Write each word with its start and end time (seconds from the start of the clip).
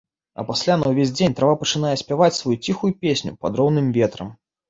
А 0.41 0.43
пасля 0.45 0.75
на 0.83 0.87
ўвесь 0.93 1.11
дзень 1.17 1.35
трава 1.39 1.57
пачынае 1.63 1.91
спяваць 2.03 2.31
сваю 2.39 2.55
ціхую 2.69 2.91
песню 3.05 3.35
пад 3.47 3.61
роўным 3.63 3.93
ветрам. 3.99 4.35